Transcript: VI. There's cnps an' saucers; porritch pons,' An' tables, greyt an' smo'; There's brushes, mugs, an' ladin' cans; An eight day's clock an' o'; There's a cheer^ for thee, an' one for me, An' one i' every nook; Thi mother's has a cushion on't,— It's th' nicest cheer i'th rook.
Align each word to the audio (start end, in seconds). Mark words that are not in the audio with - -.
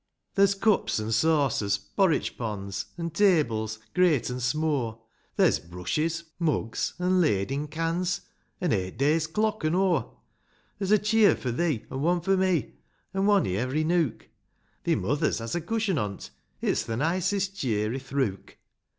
VI. 0.01 0.31
There's 0.33 0.55
cnps 0.55 0.99
an' 1.03 1.11
saucers; 1.11 1.77
porritch 1.77 2.35
pons,' 2.35 2.85
An' 2.97 3.11
tables, 3.11 3.77
greyt 3.93 4.31
an' 4.31 4.39
smo'; 4.39 4.97
There's 5.35 5.59
brushes, 5.59 6.23
mugs, 6.39 6.95
an' 6.97 7.21
ladin' 7.21 7.67
cans; 7.67 8.21
An 8.59 8.73
eight 8.73 8.97
day's 8.97 9.27
clock 9.27 9.63
an' 9.63 9.75
o'; 9.75 10.17
There's 10.79 10.91
a 10.91 10.97
cheer^ 10.97 11.37
for 11.37 11.51
thee, 11.51 11.85
an' 11.91 12.01
one 12.01 12.21
for 12.21 12.35
me, 12.35 12.77
An' 13.13 13.27
one 13.27 13.45
i' 13.45 13.51
every 13.51 13.83
nook; 13.83 14.27
Thi 14.85 14.95
mother's 14.95 15.37
has 15.37 15.53
a 15.53 15.61
cushion 15.61 15.99
on't,— 15.99 16.31
It's 16.61 16.83
th' 16.85 16.97
nicest 16.97 17.55
cheer 17.57 17.93
i'th 17.93 18.11
rook. 18.11 18.57